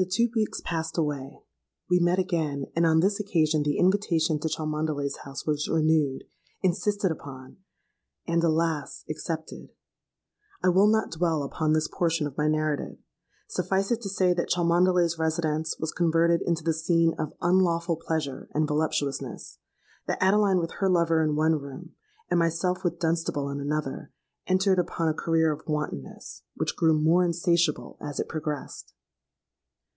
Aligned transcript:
"The 0.00 0.06
two 0.06 0.28
weeks 0.36 0.60
passed 0.64 0.96
away: 0.96 1.42
we 1.90 1.98
met 1.98 2.20
again; 2.20 2.66
and 2.76 2.86
on 2.86 3.00
this 3.00 3.18
occasion 3.18 3.64
the 3.64 3.78
invitation 3.78 4.38
to 4.38 4.48
Cholmondeley's 4.48 5.16
house 5.24 5.44
was 5.44 5.68
renewed—insisted 5.68 7.10
upon—and, 7.10 8.44
alas! 8.44 9.04
accepted. 9.10 9.70
I 10.62 10.68
will 10.68 10.86
not 10.86 11.10
dwell 11.10 11.42
upon 11.42 11.72
this 11.72 11.88
portion 11.88 12.28
of 12.28 12.36
my 12.38 12.46
narrative. 12.46 12.96
Suffice 13.48 13.90
it 13.90 14.00
to 14.02 14.08
say 14.08 14.32
that 14.34 14.46
Cholmondeley's 14.48 15.18
residence 15.18 15.76
was 15.80 15.90
converted 15.90 16.42
into 16.42 16.62
the 16.62 16.72
scene 16.74 17.14
of 17.18 17.32
unlawful 17.42 17.96
pleasure 17.96 18.48
and 18.54 18.68
voluptuousness,—that 18.68 20.18
Adeline 20.22 20.60
with 20.60 20.74
her 20.78 20.88
lover 20.88 21.24
in 21.24 21.34
one 21.34 21.56
room, 21.58 21.94
and 22.30 22.38
myself 22.38 22.84
with 22.84 23.00
Dunstable 23.00 23.50
in 23.50 23.58
another, 23.58 24.12
entered 24.46 24.78
upon 24.78 25.08
a 25.08 25.12
career 25.12 25.50
of 25.50 25.62
wantonness, 25.66 26.44
which 26.54 26.76
grew 26.76 26.94
more 26.96 27.24
insatiable 27.24 27.98
as 28.00 28.20
it 28.20 28.28
progressed! 28.28 28.94